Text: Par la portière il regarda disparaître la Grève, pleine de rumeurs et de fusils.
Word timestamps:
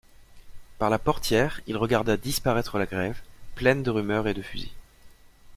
Par 0.79 0.89
la 0.89 0.97
portière 0.97 1.61
il 1.67 1.77
regarda 1.77 2.17
disparaître 2.17 2.79
la 2.79 2.87
Grève, 2.87 3.21
pleine 3.53 3.83
de 3.83 3.91
rumeurs 3.91 4.27
et 4.27 4.33
de 4.33 4.41
fusils. 4.41 4.73